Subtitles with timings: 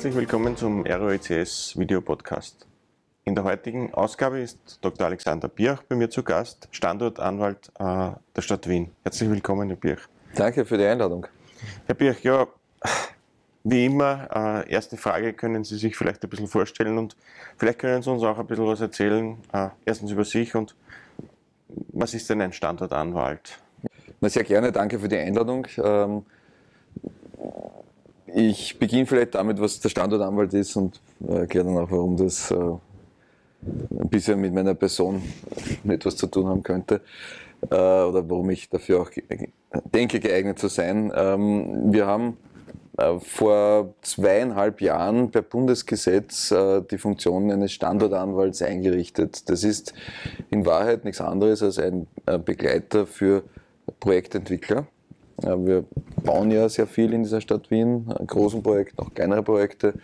[0.00, 2.66] Herzlich willkommen zum ROECS Video Podcast.
[3.24, 5.06] In der heutigen Ausgabe ist Dr.
[5.06, 8.92] Alexander Birch bei mir zu Gast, Standortanwalt äh, der Stadt Wien.
[9.02, 10.00] Herzlich willkommen, Herr Birch.
[10.34, 11.26] Danke für die Einladung.
[11.84, 12.46] Herr Birch, ja,
[13.62, 17.14] wie immer, äh, erste Frage, können Sie sich vielleicht ein bisschen vorstellen und
[17.58, 20.74] vielleicht können Sie uns auch ein bisschen was erzählen, äh, erstens über sich und
[21.92, 23.58] was ist denn ein Standortanwalt?
[24.22, 25.66] Na, sehr gerne, danke für die Einladung.
[25.76, 26.24] Ähm,
[28.34, 32.54] ich beginne vielleicht damit, was der Standortanwalt ist und erkläre dann auch, warum das äh,
[32.54, 35.22] ein bisschen mit meiner Person
[35.86, 37.00] etwas zu tun haben könnte
[37.62, 39.10] äh, oder warum ich dafür auch
[39.94, 41.12] denke, geeignet zu sein.
[41.14, 42.36] Ähm, wir haben
[42.96, 46.54] äh, vor zweieinhalb Jahren per Bundesgesetz
[46.90, 49.48] die Funktion eines Standortanwalts eingerichtet.
[49.48, 49.94] Das ist
[50.50, 52.06] in Wahrheit nichts anderes als ein
[52.44, 53.42] Begleiter für
[53.98, 54.86] Projektentwickler.
[55.42, 55.84] Wir
[56.24, 59.94] bauen ja sehr viel in dieser Stadt Wien, großen Projekte, auch kleinere Projekte,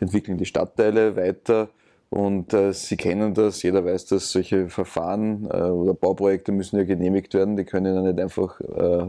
[0.00, 1.68] entwickeln die Stadtteile weiter
[2.10, 6.84] und äh, Sie kennen das, jeder weiß, dass solche Verfahren äh, oder Bauprojekte müssen ja
[6.84, 9.06] genehmigt werden, die können ja nicht einfach äh,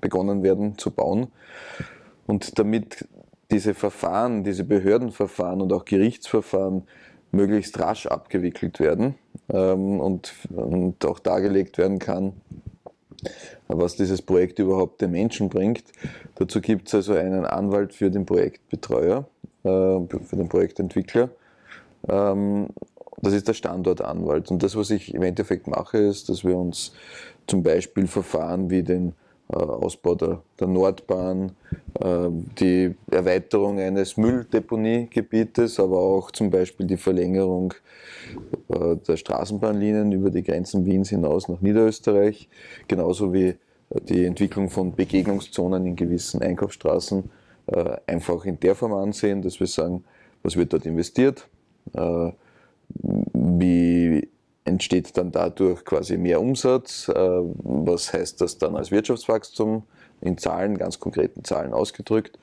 [0.00, 1.28] begonnen werden zu bauen.
[2.26, 3.08] Und damit
[3.50, 6.82] diese Verfahren, diese Behördenverfahren und auch Gerichtsverfahren
[7.32, 9.14] möglichst rasch abgewickelt werden
[9.48, 12.34] ähm, und, und auch dargelegt werden kann,
[13.78, 15.84] was dieses Projekt überhaupt den Menschen bringt.
[16.36, 19.26] Dazu gibt es also einen Anwalt für den Projektbetreuer,
[19.64, 21.30] äh, für den Projektentwickler.
[22.08, 22.68] Ähm,
[23.20, 24.50] das ist der Standortanwalt.
[24.50, 26.92] Und das, was ich im Endeffekt mache, ist, dass wir uns
[27.46, 29.14] zum Beispiel Verfahren wie den
[29.48, 31.52] äh, Ausbau der, der Nordbahn,
[32.00, 37.74] äh, die Erweiterung eines Mülldeponiegebietes, aber auch zum Beispiel die Verlängerung
[38.68, 42.48] der Straßenbahnlinien über die Grenzen Wiens hinaus nach Niederösterreich,
[42.88, 43.54] genauso wie
[44.02, 47.30] die Entwicklung von Begegnungszonen in gewissen Einkaufsstraßen
[48.06, 50.04] einfach in der Form ansehen, dass wir sagen,
[50.42, 51.48] was wird dort investiert,
[53.32, 54.28] wie
[54.64, 57.08] entsteht dann dadurch quasi mehr Umsatz.
[57.08, 59.84] Äh, was heißt das dann als Wirtschaftswachstum?
[60.24, 62.38] In Zahlen, ganz konkreten Zahlen ausgedrückt.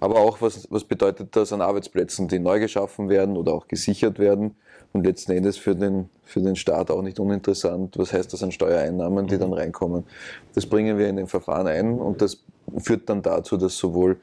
[0.00, 4.18] Aber auch, was, was bedeutet das an Arbeitsplätzen, die neu geschaffen werden oder auch gesichert
[4.18, 4.54] werden?
[4.92, 7.98] Und letzten Endes für den, für den Staat auch nicht uninteressant.
[7.98, 10.04] Was heißt das an Steuereinnahmen, die dann reinkommen?
[10.54, 12.38] Das bringen wir in den Verfahren ein und das
[12.78, 14.18] führt dann dazu, dass sowohl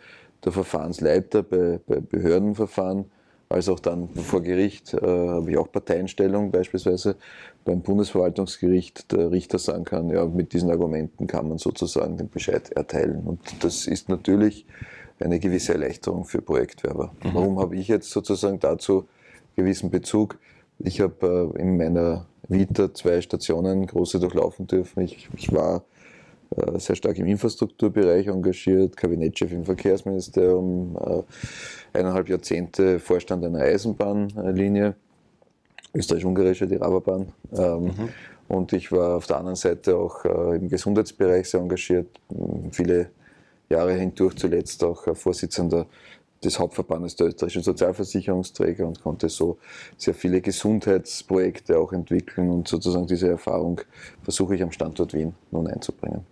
[0.45, 3.11] der Verfahrensleiter bei, bei Behördenverfahren
[3.51, 7.16] als auch dann vor Gericht äh, habe ich auch Parteienstellung beispielsweise
[7.63, 12.72] beim Bundesverwaltungsgericht der Richter sagen kann, ja, mit diesen Argumenten kann man sozusagen den Bescheid
[12.72, 13.23] erteilen.
[13.25, 14.66] Und das ist natürlich
[15.19, 17.13] eine gewisse Erleichterung für Projektwerber.
[17.23, 17.29] Mhm.
[17.34, 19.06] Warum habe ich jetzt sozusagen dazu
[19.56, 20.39] gewissen Bezug?
[20.79, 25.01] Ich habe äh, in meiner Vita zwei Stationen große durchlaufen dürfen.
[25.01, 25.83] Ich, ich war
[26.56, 31.23] äh, sehr stark im Infrastrukturbereich engagiert, Kabinettchef im Verkehrsministerium, äh,
[31.94, 34.96] eineinhalb Jahrzehnte Vorstand einer Eisenbahnlinie,
[35.94, 37.34] österreich-ungarische, die Raberbahn.
[37.53, 38.09] Ähm, mhm.
[38.47, 42.07] Und ich war auf der anderen Seite auch äh, im Gesundheitsbereich sehr engagiert,
[42.72, 43.09] viele
[43.69, 45.85] Jahre hindurch, zuletzt auch Vorsitzender
[46.44, 49.57] des Hauptverbandes der österreichischen Sozialversicherungsträger und konnte so
[49.97, 53.81] sehr viele Gesundheitsprojekte auch entwickeln und sozusagen diese Erfahrung
[54.24, 56.25] versuche ich am Standort Wien nun einzubringen.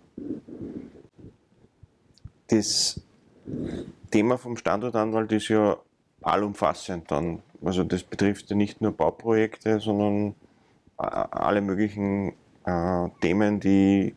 [2.48, 3.00] Das
[4.10, 5.76] Thema vom Standortanwalt ist ja
[6.22, 7.42] allumfassend dann.
[7.64, 10.34] Also das betrifft ja nicht nur Bauprojekte, sondern
[10.96, 12.32] alle möglichen
[12.64, 14.14] äh, Themen, die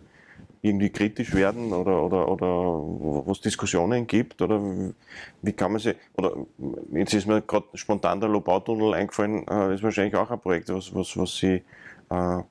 [0.63, 4.41] irgendwie kritisch werden oder, oder, oder wo es Diskussionen gibt?
[4.41, 4.61] Oder
[5.41, 6.37] wie kann man sie, oder
[6.93, 10.95] jetzt ist mir gerade spontan der Lobautunnel eingefallen, äh, ist wahrscheinlich auch ein Projekt, was,
[10.95, 11.63] was, was Sie
[12.09, 12.43] äh,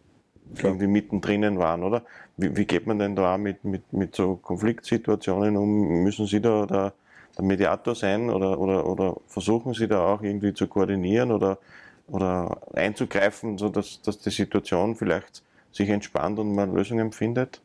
[0.62, 2.02] irgendwie mittendrin waren, oder?
[2.36, 6.02] Wie, wie, geht man denn da mit, mit, mit so Konfliktsituationen um?
[6.02, 6.92] Müssen Sie da der,
[7.36, 11.58] der Mediator sein oder, oder, oder versuchen Sie da auch irgendwie zu koordinieren oder,
[12.08, 17.60] oder einzugreifen, sodass dass die Situation vielleicht sich entspannt und man Lösungen findet?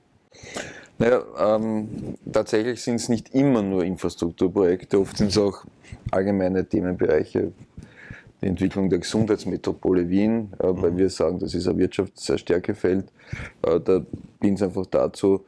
[1.00, 5.64] Naja, ähm, tatsächlich sind es nicht immer nur Infrastrukturprojekte, oft sind es auch
[6.12, 7.52] allgemeine Themenbereiche,
[8.42, 10.98] die Entwicklung der Gesundheitsmetropole Wien, äh, weil mhm.
[10.98, 13.06] wir sagen, das ist ein Wirtschaftsstärkefeld.
[13.64, 14.02] Äh, da
[14.44, 15.46] dient es einfach dazu,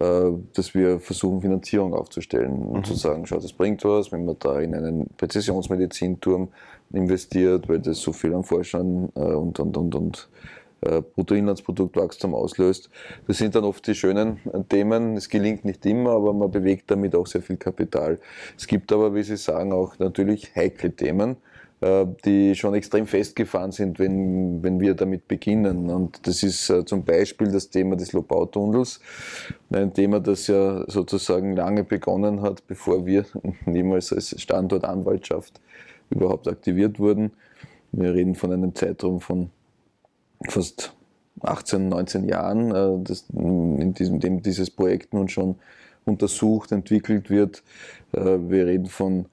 [0.00, 2.84] äh, dass wir versuchen, Finanzierung aufzustellen und mhm.
[2.84, 6.48] zu sagen, schau, das bringt was, wenn man da in einen Präzisionsmedizinturm
[6.92, 10.28] investiert, weil das so viel an Forschern und, und, und, und
[11.14, 12.90] Bruttoinlandsproduktwachstum auslöst.
[13.28, 15.16] Das sind dann oft die schönen Themen.
[15.16, 18.18] Es gelingt nicht immer, aber man bewegt damit auch sehr viel Kapital.
[18.58, 21.36] Es gibt aber, wie Sie sagen, auch natürlich heikle Themen
[22.24, 25.90] die schon extrem festgefahren sind, wenn, wenn wir damit beginnen.
[25.90, 29.00] Und das ist äh, zum Beispiel das Thema des Lobautunnels,
[29.72, 33.24] ein Thema, das ja sozusagen lange begonnen hat, bevor wir
[33.66, 35.60] niemals als Standortanwaltschaft
[36.10, 37.32] überhaupt aktiviert wurden.
[37.90, 39.50] Wir reden von einem Zeitraum von
[40.48, 40.94] fast
[41.40, 45.56] 18, 19 Jahren, äh, das, in diesem, dem dieses Projekt nun schon
[46.04, 47.62] untersucht, entwickelt wird.
[48.12, 49.26] Wir reden von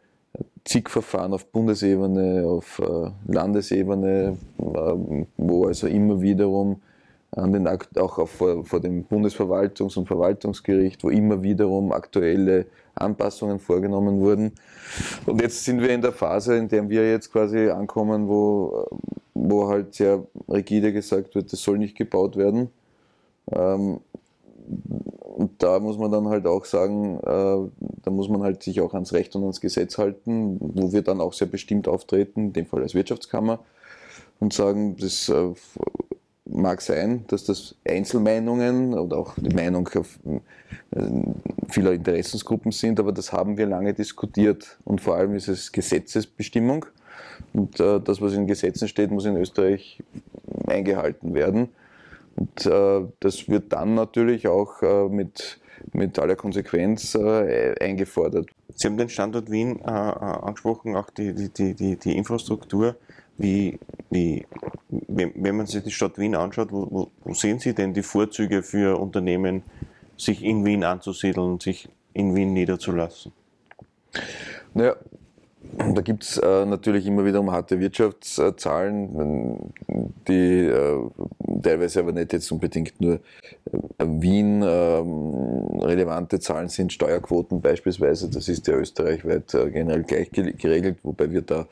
[0.65, 6.81] zig Verfahren auf Bundesebene, auf äh, Landesebene, äh, wo also immer wiederum
[7.31, 12.65] an den auch vor, vor dem Bundesverwaltungs- und Verwaltungsgericht, wo immer wiederum aktuelle
[12.95, 14.53] Anpassungen vorgenommen wurden.
[15.25, 18.87] Und jetzt sind wir in der Phase, in der wir jetzt quasi ankommen, wo,
[19.33, 22.69] wo halt sehr rigide gesagt wird, das soll nicht gebaut werden.
[23.51, 23.99] Ähm,
[25.39, 28.93] und da muss man dann halt auch sagen, äh, da muss man halt sich auch
[28.93, 32.65] ans Recht und ans Gesetz halten, wo wir dann auch sehr bestimmt auftreten, in dem
[32.65, 33.59] Fall als Wirtschaftskammer,
[34.41, 35.53] und sagen, das äh,
[36.43, 40.41] mag sein, dass das Einzelmeinungen oder auch die Meinung äh,
[41.69, 44.77] vieler Interessensgruppen sind, aber das haben wir lange diskutiert.
[44.83, 46.85] Und vor allem ist es Gesetzesbestimmung.
[47.53, 50.03] Und das, was in Gesetzen steht, muss in Österreich
[50.67, 51.69] eingehalten werden.
[52.35, 55.59] Und äh, das wird dann natürlich auch äh, mit,
[55.93, 58.49] mit aller Konsequenz äh, eingefordert.
[58.75, 62.95] Sie haben den Standort Wien äh, äh, angesprochen, auch die, die, die, die Infrastruktur.
[63.37, 63.79] Wie,
[64.09, 64.45] wie,
[64.89, 68.99] wenn man sich die Stadt Wien anschaut, wo, wo sehen Sie denn die Vorzüge für
[68.99, 69.63] Unternehmen,
[70.17, 73.31] sich in Wien anzusiedeln, sich in Wien niederzulassen?
[74.73, 74.95] Naja,
[75.61, 79.73] da gibt es äh, natürlich immer wieder um harte Wirtschaftszahlen,
[80.27, 81.09] die äh,
[81.61, 83.19] teilweise aber nicht jetzt unbedingt nur äh,
[84.05, 90.99] Wien ähm, relevante Zahlen sind, Steuerquoten beispielsweise, das ist ja österreichweit äh, generell gleich geregelt,
[91.03, 91.67] wobei wir da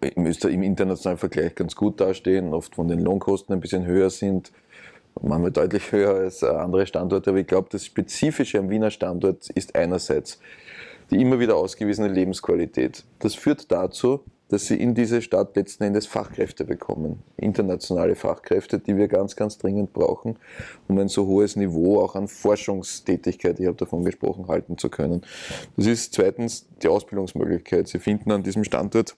[0.00, 4.52] im, im internationalen Vergleich ganz gut dastehen, oft von den Lohnkosten ein bisschen höher sind,
[5.20, 9.50] manchmal deutlich höher als äh, andere Standorte, aber ich glaube, das Spezifische am Wiener Standort
[9.50, 10.38] ist einerseits
[11.10, 13.04] die immer wieder ausgewiesene Lebensqualität.
[13.18, 17.22] Das führt dazu, dass sie in diese Stadt letzten Endes Fachkräfte bekommen.
[17.36, 20.38] Internationale Fachkräfte, die wir ganz, ganz dringend brauchen,
[20.88, 25.22] um ein so hohes Niveau auch an Forschungstätigkeit, ich habe davon gesprochen, halten zu können.
[25.76, 27.88] Das ist zweitens die Ausbildungsmöglichkeit.
[27.88, 29.16] Sie finden an diesem Standort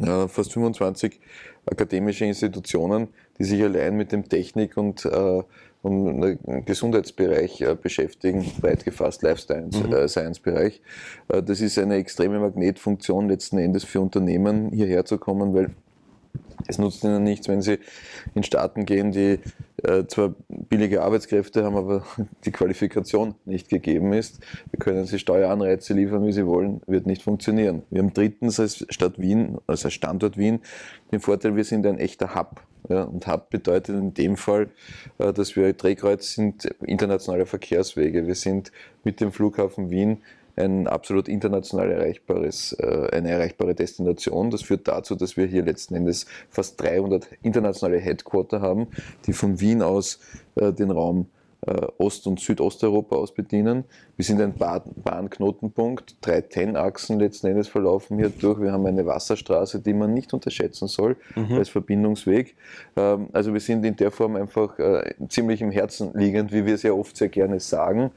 [0.00, 1.20] äh, fast 25
[1.66, 3.08] akademische Institutionen,
[3.38, 5.42] die sich allein mit dem Technik- und äh,
[5.84, 9.92] den Gesundheitsbereich äh, beschäftigen, weit gefasst Life Science, mhm.
[9.92, 10.82] äh.
[11.28, 15.70] Äh, das ist eine extreme Magnetfunktion letzten Endes für Unternehmen hierher zu kommen, weil
[16.66, 17.78] es nutzt ihnen nichts, wenn sie
[18.34, 19.38] in Staaten gehen, die
[19.84, 22.04] äh, zwar billige Arbeitskräfte haben, aber
[22.44, 24.40] die Qualifikation nicht gegeben ist.
[24.70, 27.82] Wir können sie Steueranreize liefern, wie sie wollen, wird nicht funktionieren.
[27.90, 30.60] Wir haben drittens als Stadt Wien, also als Standort Wien,
[31.12, 32.62] den Vorteil, wir sind ein echter Hub.
[32.88, 34.68] Ja, und Hub bedeutet in dem Fall,
[35.18, 38.26] äh, dass wir Drehkreuz sind internationale Verkehrswege.
[38.26, 38.72] Wir sind
[39.04, 40.22] mit dem Flughafen Wien
[40.58, 44.50] ein absolut international erreichbares, äh, eine erreichbare Destination.
[44.50, 48.88] Das führt dazu, dass wir hier letzten Endes fast 300 internationale Headquarter haben,
[49.26, 50.20] die von Wien aus
[50.56, 51.26] äh, den Raum
[51.98, 53.84] Ost- und Südosteuropa aus bedienen.
[54.16, 58.60] Wir sind ein Bahnknotenpunkt, drei TEN-Achsen letzten Endes verlaufen hier durch.
[58.60, 61.54] Wir haben eine Wasserstraße, die man nicht unterschätzen soll mhm.
[61.54, 62.54] als Verbindungsweg.
[62.96, 66.76] Ähm, also wir sind in der Form einfach äh, ziemlich im Herzen liegend, wie wir
[66.76, 68.12] ja oft sehr gerne sagen.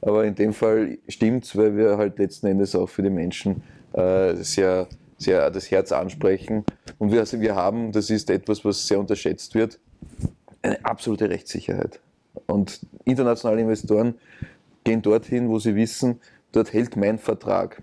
[0.00, 3.62] Aber in dem Fall stimmt es, weil wir halt letzten Endes auch für die Menschen
[3.92, 4.88] äh, sehr,
[5.18, 6.64] sehr das Herz ansprechen.
[6.98, 9.78] Und wir, also wir haben, das ist etwas, was sehr unterschätzt wird,
[10.62, 12.00] eine absolute Rechtssicherheit.
[12.46, 14.14] Und internationale Investoren
[14.84, 16.20] gehen dorthin, wo sie wissen,
[16.52, 17.82] dort hält mein Vertrag.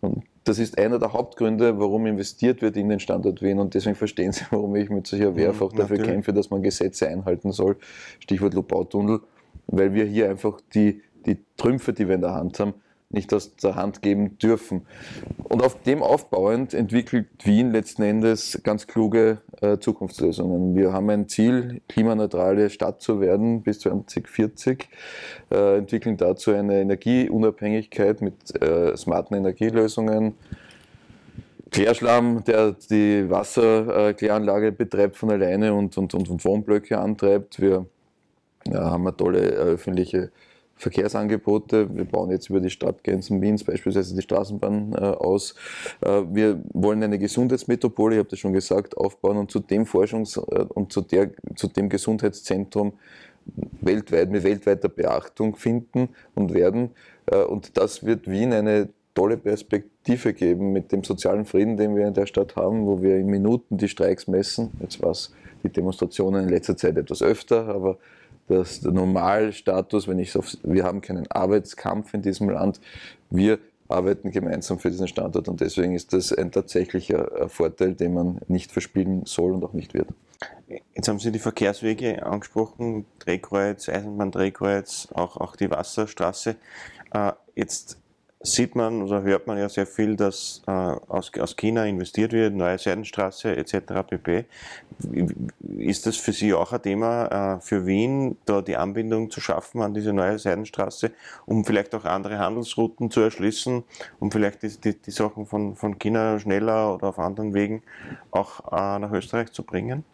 [0.00, 3.58] Und das ist einer der Hauptgründe, warum investiert wird in den Standort Wien.
[3.58, 6.12] Und deswegen verstehen Sie, warum ich mit solcher Werf auch dafür Natürlich.
[6.12, 7.76] kämpfe, dass man Gesetze einhalten soll.
[8.20, 9.20] Stichwort Lobautunnel.
[9.66, 12.74] Weil wir hier einfach die, die Trümpfe, die wir in der Hand haben,
[13.10, 14.86] nicht aus der Hand geben dürfen.
[15.44, 20.74] Und auf dem aufbauend entwickelt Wien letzten Endes ganz kluge äh, Zukunftslösungen.
[20.74, 24.88] Wir haben ein Ziel, klimaneutrale Stadt zu werden bis 2040,
[25.50, 30.34] äh, entwickeln dazu eine Energieunabhängigkeit mit äh, smarten Energielösungen.
[31.70, 37.60] Klärschlamm, der die Wasserkläranlage betreibt von alleine und, und, und Wohnblöcke antreibt.
[37.60, 37.86] Wir
[38.66, 40.30] ja, haben eine tolle äh, öffentliche
[40.76, 41.94] Verkehrsangebote.
[41.94, 45.54] Wir bauen jetzt über die Stadtgrenzen Wiens beispielsweise die Straßenbahn äh, aus.
[46.02, 50.38] Äh, wir wollen eine Gesundheitsmetropole, ich habe das schon gesagt, aufbauen und zu dem Forschungs-
[50.38, 52.92] äh, und zu, der, zu dem Gesundheitszentrum
[53.80, 56.90] weltweit mit weltweiter Beachtung finden und werden.
[57.26, 62.06] Äh, und das wird Wien eine tolle Perspektive geben mit dem sozialen Frieden, den wir
[62.06, 64.72] in der Stadt haben, wo wir in Minuten die Streiks messen.
[64.80, 67.98] Jetzt war es die Demonstrationen in letzter Zeit etwas öfter, aber
[68.48, 72.80] das, der Normalstatus, wenn ich auf, wir haben keinen Arbeitskampf in diesem Land,
[73.30, 78.40] wir arbeiten gemeinsam für diesen Standort und deswegen ist das ein tatsächlicher Vorteil, den man
[78.48, 80.08] nicht verspielen soll und auch nicht wird.
[80.94, 86.56] Jetzt haben Sie die Verkehrswege angesprochen, Drehkreuz, Eisenbahn-Drehkreuz, auch, auch die Wasserstraße.
[87.12, 87.98] Äh, jetzt
[88.52, 92.54] sieht man oder hört man ja sehr viel, dass äh, aus, aus China investiert wird,
[92.54, 93.76] neue Seidenstraße etc.
[94.08, 94.44] pp.
[95.78, 99.82] Ist das für Sie auch ein Thema äh, für Wien, da die Anbindung zu schaffen
[99.82, 101.12] an diese neue Seidenstraße,
[101.44, 103.84] um vielleicht auch andere Handelsrouten zu erschließen,
[104.18, 107.82] um vielleicht die, die, die Sachen von, von China schneller oder auf anderen Wegen
[108.30, 110.04] auch äh, nach Österreich zu bringen?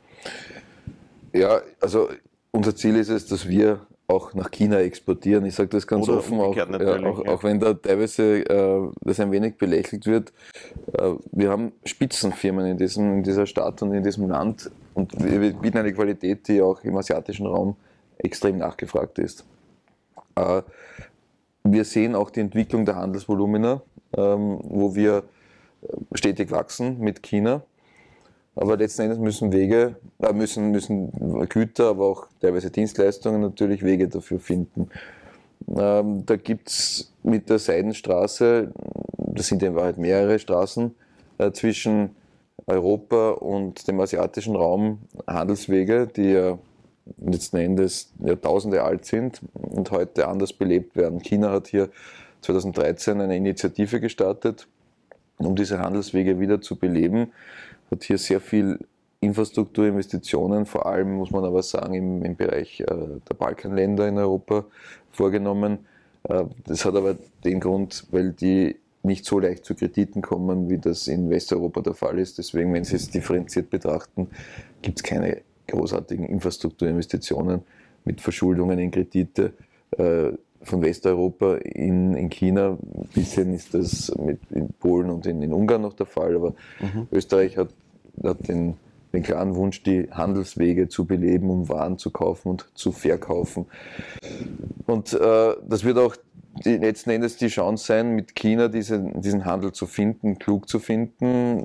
[1.32, 2.10] Ja, also
[2.50, 5.44] unser Ziel ist es, dass wir auch nach China exportieren.
[5.46, 9.20] Ich sage das ganz Oder offen, auch, ja, auch, auch, wenn da teilweise äh, das
[9.20, 10.32] ein wenig belächelt wird.
[10.92, 15.52] Äh, wir haben Spitzenfirmen in, diesem, in dieser Stadt und in diesem Land und wir
[15.54, 17.76] bieten eine Qualität, die auch im asiatischen Raum
[18.18, 19.44] extrem nachgefragt ist.
[20.36, 20.62] Äh,
[21.64, 23.82] wir sehen auch die Entwicklung der Handelsvolumina,
[24.16, 25.24] ähm, wo wir
[26.14, 27.62] stetig wachsen mit China.
[28.54, 34.08] Aber letzten Endes müssen Wege, äh, müssen, müssen Güter, aber auch teilweise Dienstleistungen natürlich Wege
[34.08, 34.90] dafür finden.
[35.74, 38.72] Ähm, da gibt es mit der Seidenstraße,
[39.16, 40.94] das sind in Wahrheit mehrere Straßen,
[41.38, 42.10] äh, zwischen
[42.66, 46.58] Europa und dem asiatischen Raum Handelswege, die ja
[47.18, 51.20] letzten Endes Jahrtausende alt sind und heute anders belebt werden.
[51.20, 51.88] China hat hier
[52.42, 54.68] 2013 eine Initiative gestartet,
[55.38, 57.32] um diese Handelswege wieder zu beleben
[57.92, 58.78] hat hier sehr viel
[59.20, 64.64] Infrastrukturinvestitionen, vor allem muss man aber sagen im, im Bereich äh, der Balkanländer in Europa
[65.12, 65.86] vorgenommen.
[66.24, 70.78] Äh, das hat aber den Grund, weil die nicht so leicht zu Krediten kommen, wie
[70.78, 72.38] das in Westeuropa der Fall ist.
[72.38, 74.28] Deswegen, wenn Sie es differenziert betrachten,
[74.80, 77.62] gibt es keine großartigen Infrastrukturinvestitionen
[78.04, 79.52] mit Verschuldungen in Kredite
[79.98, 80.32] äh,
[80.62, 82.78] von Westeuropa in, in China.
[82.80, 86.54] Ein bisschen ist das mit in Polen und in, in Ungarn noch der Fall, aber
[86.80, 87.08] mhm.
[87.10, 87.68] Österreich hat
[88.22, 88.74] hat den,
[89.12, 93.66] den klaren Wunsch, die Handelswege zu beleben, um Waren zu kaufen und zu verkaufen.
[94.86, 96.16] Und äh, das wird auch
[96.64, 100.78] die, letzten Endes die Chance sein, mit China diese, diesen Handel zu finden, klug zu
[100.78, 101.64] finden,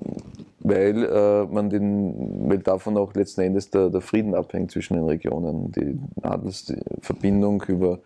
[0.59, 5.05] weil äh, man den, weil davon auch letzten Endes der, der Frieden abhängt zwischen den
[5.05, 5.71] Regionen.
[5.73, 7.99] Die Handelsverbindung über, über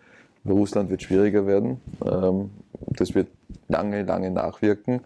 [0.46, 1.80] Russland wird schwieriger werden.
[2.04, 2.50] Ähm,
[2.88, 3.28] das wird
[3.68, 5.00] lange, lange nachwirken.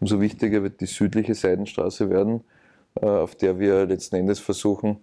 [0.00, 2.42] Umso wichtiger wird die südliche Seidenstraße werden
[3.00, 4.98] äh, auf der wir letzten Endes versuchen,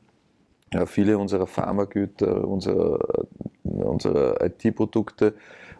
[0.88, 3.00] viele unserer Pharmagüter, unserer,
[3.64, 5.36] unserer IT-Produkte,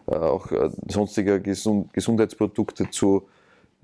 [0.06, 3.26] äh, auch äh, sonstiger Gesundheitsprodukte zu,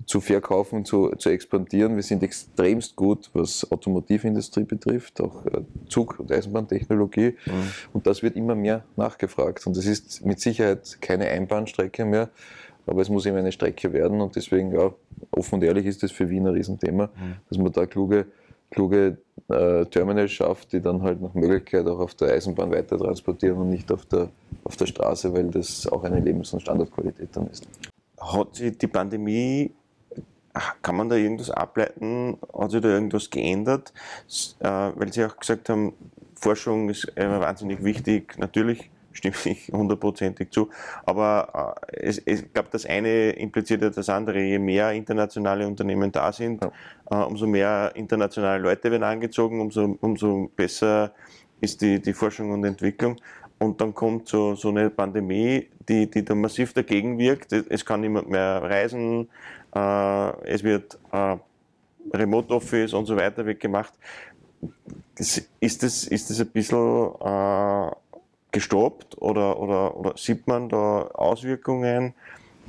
[0.05, 1.95] zu verkaufen, zu, zu expandieren.
[1.95, 5.43] Wir sind extremst gut, was Automotivindustrie betrifft, auch
[5.89, 7.35] Zug- und Eisenbahntechnologie.
[7.45, 7.51] Mhm.
[7.93, 9.65] Und das wird immer mehr nachgefragt.
[9.67, 12.29] Und es ist mit Sicherheit keine Einbahnstrecke mehr,
[12.87, 14.91] aber es muss eben eine Strecke werden und deswegen, ja,
[15.31, 17.35] offen und ehrlich ist das für Wien ein Riesenthema, mhm.
[17.47, 18.25] dass man da kluge,
[18.69, 19.17] kluge
[19.49, 23.69] äh, Terminals schafft, die dann halt nach Möglichkeit auch auf der Eisenbahn weiter transportieren und
[23.69, 24.29] nicht auf der,
[24.63, 27.67] auf der Straße, weil das auch eine Lebens- und Standardqualität dann ist.
[28.19, 29.71] Hat sich die Pandemie
[30.81, 32.37] kann man da irgendwas ableiten?
[32.57, 33.93] Hat sich da irgendwas geändert?
[34.59, 35.93] Äh, weil Sie auch gesagt haben,
[36.35, 38.37] Forschung ist wahnsinnig wichtig.
[38.37, 40.69] Natürlich stimme ich hundertprozentig zu.
[41.05, 44.41] Aber äh, es, ich glaube, das eine impliziert ja das andere.
[44.41, 46.71] Je mehr internationale Unternehmen da sind, ja.
[47.11, 51.13] äh, umso mehr internationale Leute werden angezogen, umso, umso besser
[51.59, 53.17] ist die, die Forschung und Entwicklung.
[53.59, 57.53] Und dann kommt so, so eine Pandemie, die, die da massiv dagegen wirkt.
[57.53, 59.27] Es kann niemand mehr reisen, äh,
[59.73, 61.37] es wird äh,
[62.13, 63.93] Remote Office und so weiter wird gemacht.
[65.17, 67.91] ist, das, ist das ein bisschen äh,
[68.51, 72.13] gestoppt oder, oder, oder sieht man da Auswirkungen,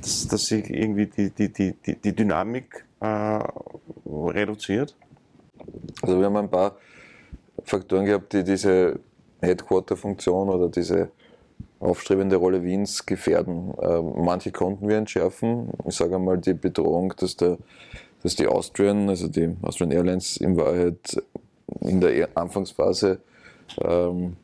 [0.01, 3.39] dass, dass sich irgendwie die, die, die, die Dynamik äh,
[4.05, 4.95] reduziert?
[6.01, 6.77] Also wir haben ein paar
[7.63, 8.99] Faktoren gehabt, die diese
[9.41, 11.11] Headquarter-Funktion oder diese
[11.83, 13.73] aufstrebende Rolle Wiens gefährden.
[13.81, 15.69] Äh, manche konnten wir entschärfen.
[15.87, 17.57] Ich sage einmal die Bedrohung, dass, der,
[18.21, 21.21] dass die Austrian, also die Austrian Airlines in Wahrheit
[21.81, 23.19] in der Anfangsphase
[23.81, 24.37] ähm,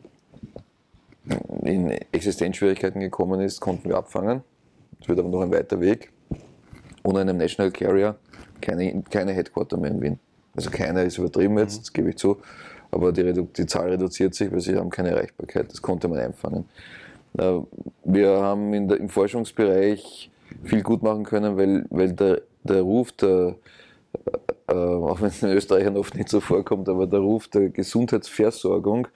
[1.63, 4.41] in Existenzschwierigkeiten gekommen ist, konnten wir abfangen.
[4.99, 6.11] Es wird aber noch ein weiter Weg.
[7.03, 8.15] Ohne einem National Carrier
[8.61, 10.19] keine, keine Headquarter mehr in Wien.
[10.55, 11.79] Also keiner ist übertrieben jetzt, mhm.
[11.79, 12.41] das gebe ich zu,
[12.91, 15.71] aber die, die Zahl reduziert sich, weil sie haben keine Erreichbarkeit.
[15.71, 16.65] Das konnte man einfangen.
[17.37, 17.59] Äh,
[18.03, 20.29] wir haben der, im Forschungsbereich
[20.63, 23.55] viel gut machen können, weil, weil der, der Ruf der,
[24.67, 29.07] äh, auch wenn es den Österreichern oft nicht so vorkommt, aber der Ruf der Gesundheitsversorgung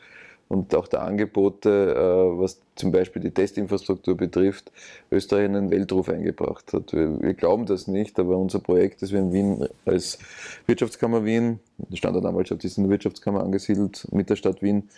[0.54, 4.72] und auch der Angebote, äh, was zum Beispiel die Testinfrastruktur betrifft,
[5.12, 6.94] Österreich einen Weltruf eingebracht hat.
[6.94, 10.20] Wir, wir, glauben das nicht, aber unser Projekt, das wir in Wien als
[10.68, 14.90] Wirtschaftskammer Wien, die Standortanwaltschaft ist in der Wirtschaftskammer angesiedelt, mit der Stadt Wien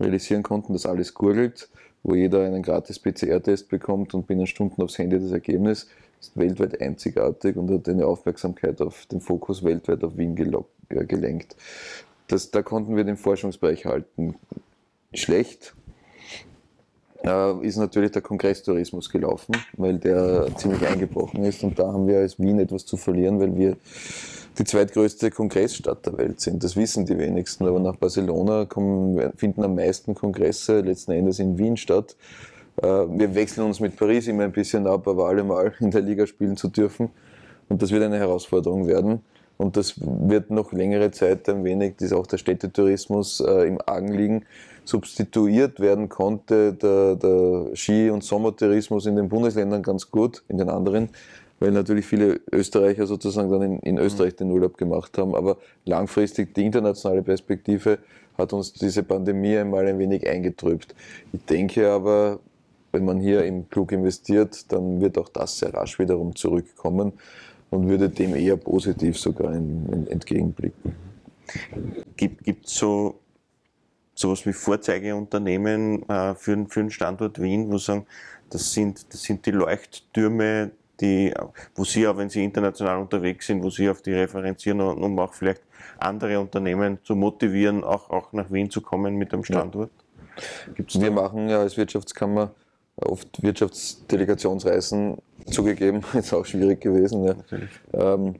[0.00, 1.68] realisieren konnten, dass alles gurgelt,
[2.04, 5.88] wo jeder einen gratis PCR-Test bekommt und binnen Stunden aufs Handy das Ergebnis,
[6.20, 11.56] ist weltweit einzigartig und hat eine Aufmerksamkeit auf den Fokus weltweit auf Wien äh, gelenkt.
[12.28, 14.36] Das, da konnten wir den Forschungsbereich halten
[15.12, 15.74] schlecht
[17.24, 22.18] äh, ist natürlich der Kongresstourismus gelaufen, weil der ziemlich eingebrochen ist und da haben wir
[22.18, 23.76] als Wien etwas zu verlieren, weil wir
[24.58, 26.62] die zweitgrößte Kongressstadt der Welt sind.
[26.62, 31.58] Das wissen die wenigsten, aber nach Barcelona kommen, finden am meisten Kongresse letzten Endes in
[31.58, 32.16] Wien statt.
[32.80, 36.26] Äh, wir wechseln uns mit Paris immer ein bisschen ab, aber allemal in der Liga
[36.26, 37.10] spielen zu dürfen.
[37.68, 39.20] Und das wird eine Herausforderung werden.
[39.56, 44.12] Und das wird noch längere Zeit ein wenig, das auch der Städtetourismus äh, im Argen
[44.12, 44.44] liegen,
[44.84, 50.68] substituiert werden konnte der, der Ski- und Sommertourismus in den Bundesländern ganz gut, in den
[50.68, 51.08] anderen,
[51.64, 55.34] weil natürlich viele Österreicher sozusagen dann in, in Österreich den Urlaub gemacht haben.
[55.34, 55.56] Aber
[55.86, 58.00] langfristig die internationale Perspektive
[58.36, 60.94] hat uns diese Pandemie einmal ein wenig eingetrübt.
[61.32, 62.40] Ich denke aber,
[62.92, 67.14] wenn man hier im Klug investiert, dann wird auch das sehr rasch wiederum zurückkommen
[67.70, 70.94] und würde dem eher positiv sogar entgegenblicken.
[72.16, 73.20] Gibt es so
[74.14, 78.06] sowas wie Vorzeigeunternehmen äh, für, für den Standort Wien, wo sagen,
[78.50, 80.70] das sind, das sind die Leuchttürme,
[81.00, 81.32] die,
[81.74, 85.34] wo Sie auch, wenn Sie international unterwegs sind, wo Sie auf die referenzieren um auch
[85.34, 85.62] vielleicht
[85.98, 89.90] andere Unternehmen zu motivieren, auch, auch nach Wien zu kommen mit dem Standort?
[90.76, 91.00] Ja.
[91.00, 92.50] Wir machen ja als Wirtschaftskammer
[92.96, 97.24] oft Wirtschaftsdelegationsreisen zugegeben, ist auch schwierig gewesen.
[97.24, 97.34] Ja.
[97.92, 98.36] Ähm,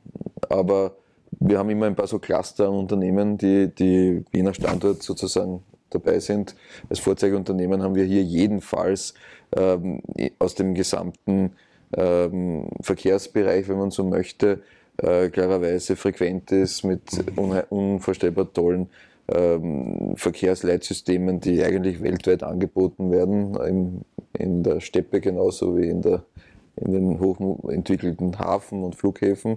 [0.48, 0.96] aber
[1.40, 6.18] wir haben immer ein paar so Cluster an Unternehmen, die, die Wiener Standort sozusagen dabei
[6.18, 6.54] sind.
[6.88, 9.14] Als Vorzeigeunternehmen haben wir hier jedenfalls
[9.56, 10.00] ähm,
[10.38, 11.52] aus dem gesamten
[11.96, 14.62] ähm, Verkehrsbereich, wenn man so möchte,
[14.98, 17.02] äh, klarerweise frequent ist mit
[17.70, 18.88] unvorstellbar tollen
[19.28, 24.02] ähm, Verkehrsleitsystemen, die eigentlich weltweit angeboten werden, im,
[24.38, 26.24] in der Steppe genauso wie in, der,
[26.76, 29.56] in den hochentwickelten Hafen und Flughäfen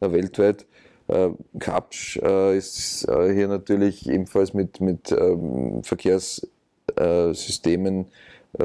[0.00, 0.66] äh, weltweit.
[1.08, 8.04] Äh, Kapsch äh, ist äh, hier natürlich ebenfalls mit, mit ähm, Verkehrssystemen äh,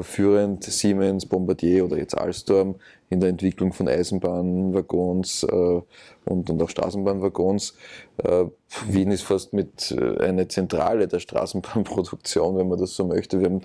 [0.02, 2.76] führend, Siemens, Bombardier oder jetzt Alstom
[3.10, 5.82] in der Entwicklung von Eisenbahnwaggons äh,
[6.26, 7.76] und, und auch Straßenbahnwaggons.
[8.24, 8.46] Äh,
[8.88, 13.40] Wien ist fast mit äh, einer Zentrale der Straßenbahnproduktion, wenn man das so möchte.
[13.40, 13.62] Wir haben,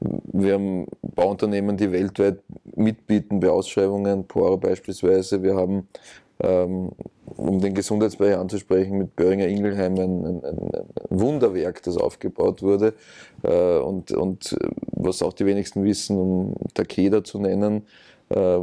[0.00, 2.38] wir haben Bauunternehmen, die weltweit
[2.76, 5.42] mitbieten bei Ausschreibungen, Poro beispielsweise.
[5.42, 5.88] Wir haben
[6.40, 6.90] ähm,
[7.24, 10.70] um den Gesundheitsbereich anzusprechen, mit Böhringer Ingelheim ein, ein, ein,
[11.10, 12.94] Wunderwerk, das aufgebaut wurde.
[13.42, 14.56] Äh, und, und
[14.92, 17.86] was auch die wenigsten wissen, um Takeda zu nennen,
[18.28, 18.58] äh,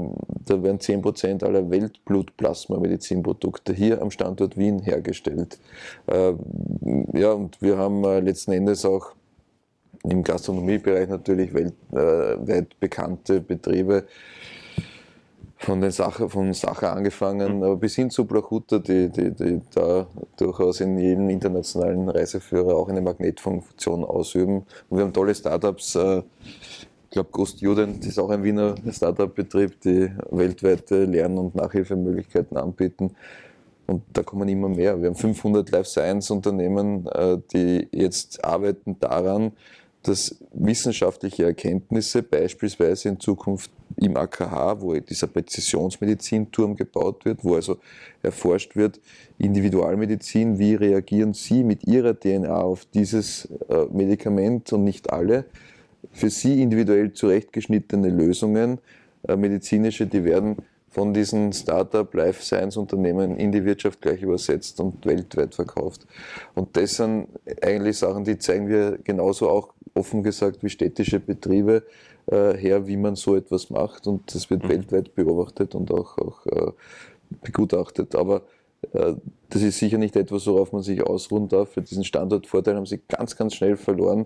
[0.46, 5.58] da werden 10% aller Weltblutplasma-Medizinprodukte hier am Standort Wien hergestellt.
[6.08, 6.34] Äh,
[7.14, 9.14] ja, und wir haben äh, letzten Endes auch
[10.04, 14.04] im Gastronomiebereich natürlich weltweit bekannte Betriebe,
[15.64, 17.80] von den Sache, von Sache angefangen, mhm.
[17.80, 23.02] bis hin zu Blachuta, die, die, die da durchaus in jedem internationalen Reiseführer auch eine
[23.02, 24.66] Magnetfunktion ausüben.
[24.90, 25.96] Und wir haben tolle Startups.
[25.96, 32.58] Äh, ich glaube, Ghost Student ist auch ein Wiener Startup-Betrieb, die weltweite Lern- und Nachhilfemöglichkeiten
[32.58, 33.16] anbieten.
[33.88, 35.00] Und da kommen immer mehr.
[35.02, 39.54] Wir haben 500 Life Science Unternehmen, äh, die jetzt arbeiten daran,
[40.04, 47.78] dass wissenschaftliche Erkenntnisse beispielsweise in Zukunft im AKH, wo dieser Präzisionsmedizinturm gebaut wird, wo also
[48.22, 49.00] erforscht wird,
[49.38, 55.46] Individualmedizin, wie reagieren Sie mit Ihrer DNA auf dieses äh, Medikament und nicht alle,
[56.12, 58.80] für Sie individuell zurechtgeschnittene Lösungen,
[59.28, 60.58] äh, medizinische, die werden
[60.94, 66.06] von diesen Startup Life Science Unternehmen in die Wirtschaft gleich übersetzt und weltweit verkauft.
[66.54, 67.30] Und das sind
[67.64, 71.84] eigentlich Sachen, die zeigen wir genauso auch offen gesagt wie städtische Betriebe
[72.28, 74.08] äh, her, wie man so etwas macht.
[74.08, 74.70] Und das wird mhm.
[74.70, 76.72] weltweit beobachtet und auch, auch äh,
[77.42, 78.16] begutachtet.
[78.16, 78.44] Aber
[78.94, 79.14] äh,
[79.50, 81.70] das ist sicher nicht etwas, worauf man sich ausruhen darf.
[81.70, 84.26] Für diesen Standortvorteil haben sie ganz, ganz schnell verloren.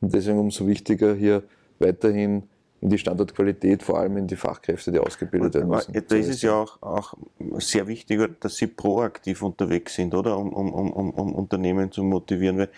[0.00, 1.42] Und deswegen umso wichtiger hier
[1.78, 2.44] weiterhin
[2.80, 5.92] in die Standortqualität, vor allem in die Fachkräfte, die ausgebildet werden müssen.
[5.92, 7.14] Da ist es ja auch, auch
[7.58, 10.38] sehr wichtig, dass Sie proaktiv unterwegs sind, oder?
[10.38, 12.58] Um, um, um, um Unternehmen zu motivieren.
[12.58, 12.68] Weil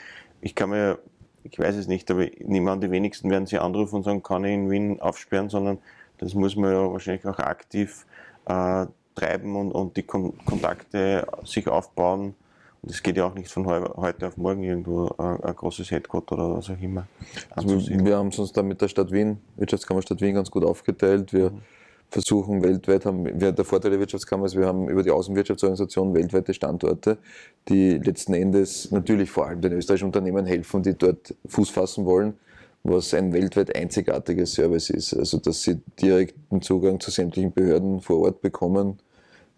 [0.40, 0.98] ich kann mir,
[1.50, 4.54] ich weiß es nicht, aber an, die wenigsten werden Sie anrufen und sagen, kann ich
[4.54, 5.78] in Wien aufsperren, sondern
[6.18, 8.06] das muss man ja wahrscheinlich auch aktiv
[8.46, 12.34] äh, treiben und, und die Kon Kontakte sich aufbauen.
[12.82, 15.90] Und es geht ja auch nicht von heu heute auf morgen irgendwo ein, ein großes
[15.90, 17.06] Headquarter oder was auch immer.
[17.50, 20.64] Also wir haben es uns da mit der Stadt Wien, Wirtschaftskammer Stadt Wien, ganz gut
[20.64, 21.32] aufgeteilt.
[21.32, 21.62] Wir mhm.
[22.10, 26.54] Versuchen weltweit, haben, wir, der Vorteil der Wirtschaftskammer ist, wir haben über die Außenwirtschaftsorganisation weltweite
[26.54, 27.18] Standorte,
[27.68, 32.34] die letzten Endes natürlich vor allem den österreichischen Unternehmen helfen, die dort Fuß fassen wollen
[32.84, 35.14] was ein weltweit einzigartiges Service ist.
[35.14, 38.98] Also, dass sie direkten Zugang zu sämtlichen Behörden vor Ort bekommen,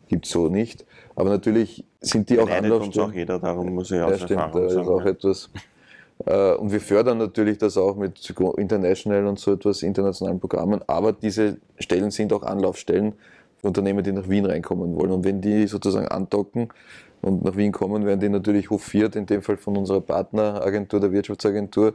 [0.08, 0.84] gibt es so nicht.
[1.14, 3.10] Aber natürlich sind die auch Anlaufstellen.
[3.10, 5.50] auch jeder, darum muss ich auch ja, stimmt, da ist auch etwas.
[6.26, 10.80] Äh, und wir fördern natürlich das auch mit international und so etwas internationalen Programmen.
[10.86, 13.14] Aber diese Stellen sind auch Anlaufstellen
[13.58, 15.12] für Unternehmen, die nach Wien reinkommen wollen.
[15.12, 16.68] Und wenn die sozusagen andocken
[17.22, 21.12] und nach Wien kommen, werden die natürlich hofiert, in dem Fall von unserer Partneragentur, der
[21.12, 21.94] Wirtschaftsagentur,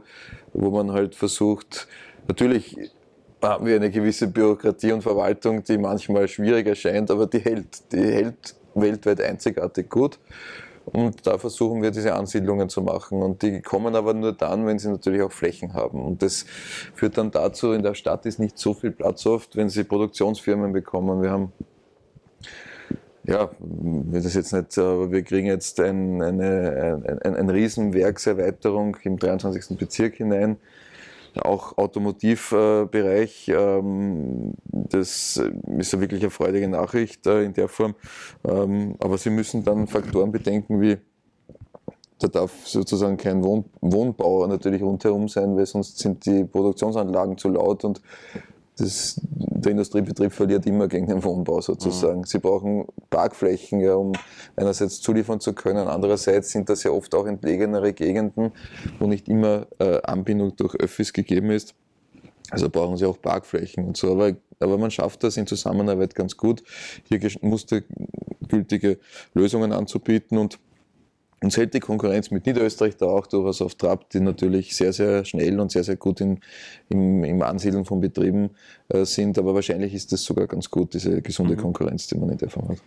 [0.52, 1.88] wo man halt versucht,
[2.28, 2.76] natürlich
[3.42, 7.92] haben wir eine gewisse Bürokratie und Verwaltung, die manchmal schwierig erscheint, aber die hält.
[7.92, 10.18] Die hält weltweit einzigartig gut.
[10.86, 13.22] Und da versuchen wir diese Ansiedlungen zu machen.
[13.22, 16.04] Und die kommen aber nur dann, wenn sie natürlich auch Flächen haben.
[16.04, 16.46] Und das
[16.94, 20.72] führt dann dazu, in der Stadt ist nicht so viel Platz oft, wenn sie Produktionsfirmen
[20.72, 21.22] bekommen.
[21.22, 21.52] Wir haben
[23.24, 28.96] ja, will das jetzt nicht, aber wir kriegen jetzt ein, eine, ein, ein, ein Riesenwerkserweiterung
[29.02, 29.76] im 23.
[29.76, 30.58] Bezirk hinein
[31.38, 33.48] auch Automotivbereich.
[33.48, 35.40] Ähm, das
[35.78, 37.94] ist ja wirklich eine freudige Nachricht äh, in der Form.
[38.46, 40.98] Ähm, aber Sie müssen dann Faktoren bedenken wie
[42.18, 47.50] da darf sozusagen kein Wohn Wohnbau natürlich rundherum sein, weil sonst sind die Produktionsanlagen zu
[47.50, 48.00] laut und
[48.78, 49.20] das,
[49.66, 52.20] der Industriebetrieb verliert immer gegen den Wohnbau sozusagen.
[52.20, 52.24] Mhm.
[52.24, 54.12] Sie brauchen Parkflächen, ja, um
[54.54, 58.52] einerseits zuliefern zu können, andererseits sind das ja oft auch entlegenere Gegenden,
[58.98, 61.74] wo nicht immer äh, Anbindung durch Öffis gegeben ist.
[62.50, 64.12] Also brauchen sie auch Parkflächen und so.
[64.12, 66.62] Aber, aber man schafft das in Zusammenarbeit ganz gut,
[67.08, 68.98] hier mustergültige
[69.34, 70.60] Lösungen anzubieten und
[71.42, 75.24] uns hält die Konkurrenz mit Niederösterreich da auch durchaus auf Trab, die natürlich sehr, sehr
[75.24, 76.40] schnell und sehr, sehr gut in,
[76.88, 78.50] im, im Ansiedeln von Betrieben
[78.88, 79.38] äh, sind.
[79.38, 81.60] Aber wahrscheinlich ist das sogar ganz gut, diese gesunde mhm.
[81.60, 82.78] Konkurrenz, die man in der Form hat.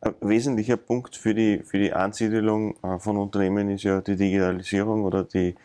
[0.00, 5.02] Ein wesentlicher Punkt für die, für die Ansiedelung äh, von Unternehmen ist ja die Digitalisierung
[5.04, 5.56] oder die,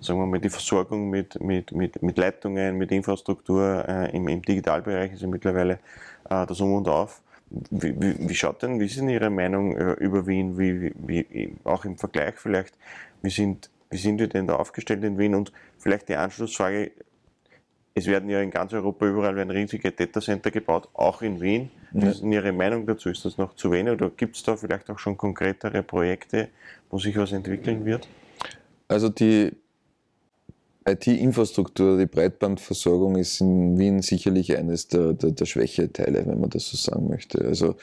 [0.00, 4.40] sagen wir mal, die Versorgung mit, mit, mit, mit Leitungen, mit Infrastruktur äh, im, im
[4.40, 5.74] Digitalbereich ist ja mittlerweile
[6.30, 7.22] äh, das Um und Auf.
[7.70, 11.54] Wie, wie, wie, schaut denn, wie ist denn Ihre Meinung äh, über Wien, wie, wie,
[11.64, 12.74] auch im Vergleich vielleicht,
[13.20, 15.34] wie sind, wie sind wir denn da aufgestellt in Wien?
[15.34, 16.92] Und vielleicht die Anschlussfrage,
[17.94, 21.70] es werden ja in ganz Europa überall werden riesige Datacenter gebaut, auch in Wien.
[21.92, 23.10] Wie ist denn Ihre Meinung dazu?
[23.10, 26.48] Ist das noch zu wenig oder gibt es da vielleicht auch schon konkretere Projekte,
[26.88, 28.08] wo sich was entwickeln wird?
[28.88, 29.52] Also die
[30.84, 36.68] IT-Infrastruktur, die Breitbandversorgung ist in Wien sicherlich eines der, der, der Schwächeteile, wenn man das
[36.68, 37.44] so sagen möchte.
[37.44, 37.76] Also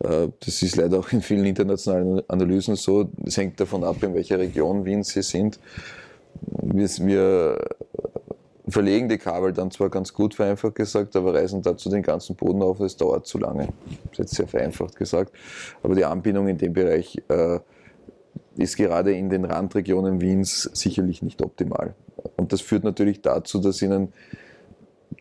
[0.00, 3.08] äh, das ist leider auch in vielen internationalen Analysen so.
[3.24, 5.60] Es hängt davon ab, in welcher Region Wien Sie sind.
[6.62, 7.58] Wir, wir
[8.68, 12.62] verlegen die Kabel dann zwar ganz gut vereinfacht gesagt, aber reisen dazu den ganzen Boden
[12.62, 13.68] auf, es dauert zu lange.
[13.86, 15.32] Das ist jetzt sehr vereinfacht gesagt.
[15.82, 17.58] Aber die Anbindung in dem Bereich äh,
[18.56, 21.94] ist gerade in den Randregionen Wiens sicherlich nicht optimal.
[22.36, 24.12] Und das führt natürlich dazu, dass ihnen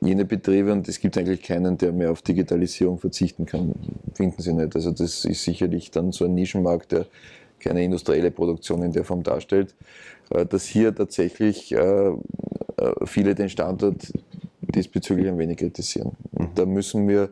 [0.01, 3.73] jene Betriebe, und es gibt eigentlich keinen, der mehr auf Digitalisierung verzichten kann,
[4.13, 4.75] finden sie nicht.
[4.75, 7.05] Also das ist sicherlich dann so ein Nischenmarkt, der
[7.59, 9.75] keine industrielle Produktion in der Form darstellt,
[10.29, 12.13] äh, dass hier tatsächlich äh, äh,
[13.05, 14.13] viele den Standort
[14.61, 16.11] diesbezüglich ein wenig kritisieren.
[16.31, 17.29] Und da müssen wir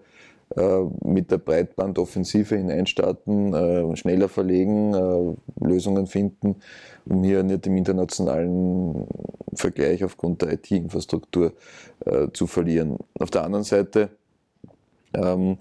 [1.03, 6.55] mit der Breitbandoffensive hineinstarten, äh, schneller verlegen, äh, Lösungen finden,
[7.05, 9.07] um hier nicht im internationalen
[9.53, 11.53] Vergleich aufgrund der IT-Infrastruktur
[12.31, 12.97] zu verlieren.
[13.19, 14.09] Auf der anderen Seite
[15.13, 15.57] ähm,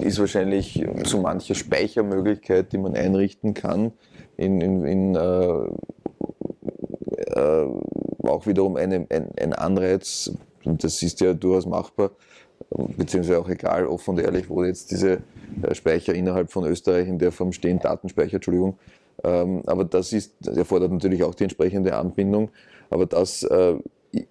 [0.00, 3.92] ist wahrscheinlich so manche Speichermöglichkeit, die man einrichten kann,
[4.36, 5.66] in, in, in äh,
[7.34, 7.66] äh,
[8.22, 10.32] auch wiederum eine, ein, ein Anreiz,
[10.64, 12.12] und das ist ja durchaus machbar,
[12.96, 15.18] beziehungsweise auch egal, offen und ehrlich, wo jetzt diese
[15.62, 18.78] äh, Speicher innerhalb von Österreich in der Form stehen, Datenspeicher, Entschuldigung.
[19.24, 22.50] Ähm, aber das ist, erfordert natürlich auch die entsprechende Anbindung.
[22.90, 23.76] Aber das äh,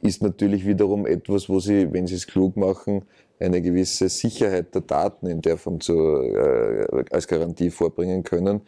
[0.01, 3.03] ist natürlich wiederum etwas, wo Sie, wenn Sie es klug machen,
[3.39, 8.61] eine gewisse Sicherheit der Daten in der Form zu, äh, als Garantie vorbringen können.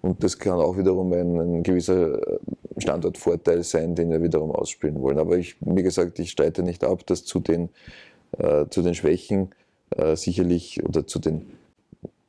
[0.00, 2.20] Und das kann auch wiederum ein, ein, gewisser
[2.76, 5.18] Standortvorteil sein, den wir wiederum ausspielen wollen.
[5.18, 7.70] Aber ich, wie gesagt, ich streite nicht ab, dass zu den
[8.38, 9.54] äh, zu den Schwächen
[9.96, 11.46] äh, sicherlich oder zu den,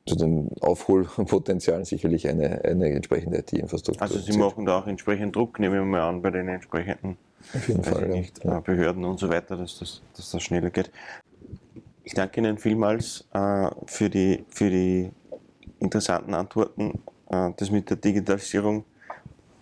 [0.06, 4.02] zu den Aufholpotenzialen sicherlich eine, eine entsprechende IT-Infrastruktur.
[4.02, 7.16] Also Sie machen da auch entsprechend Druck, nehmen wir mal an, bei den entsprechenden
[7.82, 8.60] Fall, nicht, ja.
[8.60, 10.90] Behörden und so weiter, dass das, dass das schneller geht.
[12.04, 15.10] ich danke Ihnen vielmals äh, für, die, für die
[15.80, 17.00] interessanten Antworten.
[17.30, 18.84] Äh, das mit der Digitalisierung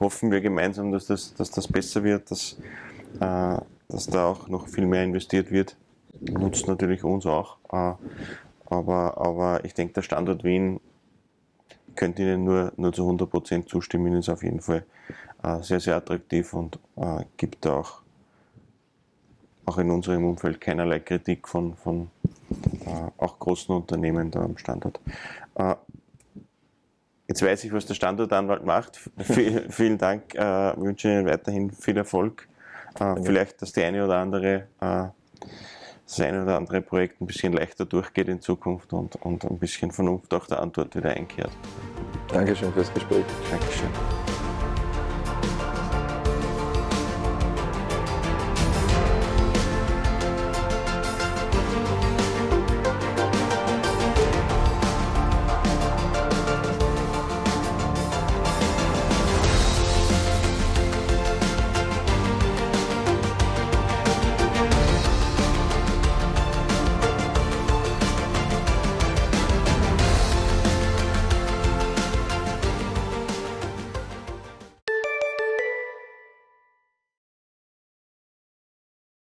[0.00, 2.58] hoffen wir gemeinsam, dass das, dass das besser wird, dass,
[3.20, 5.76] äh, dass da auch noch viel mehr investiert wird.
[6.20, 7.56] Nutzt natürlich uns auch.
[7.72, 7.94] Äh,
[8.66, 10.80] aber, aber ich denke, der Standort Wien
[11.94, 14.84] könnte Ihnen nur, nur zu 100% zustimmen, ist auf jeden Fall
[15.42, 18.02] äh, sehr, sehr attraktiv und äh, gibt auch,
[19.66, 22.10] auch in unserem Umfeld keinerlei Kritik von, von
[22.86, 25.00] äh, auch großen Unternehmen da am Standort.
[25.54, 25.74] Äh,
[27.28, 28.96] jetzt weiß ich, was der Standortanwalt macht.
[29.18, 32.48] V vielen Dank, äh, wünsche Ihnen weiterhin viel Erfolg.
[32.98, 34.64] Äh, vielleicht, dass die eine oder andere
[36.06, 39.90] das eine oder andere Projekt ein bisschen leichter durchgeht in Zukunft und, und ein bisschen
[39.90, 41.52] Vernunft auch der Antwort wieder einkehrt.
[42.28, 43.24] Dankeschön fürs Gespräch.
[43.50, 44.23] Dankeschön.